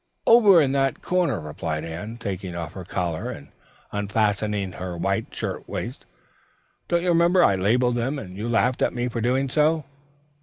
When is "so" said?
9.47-9.85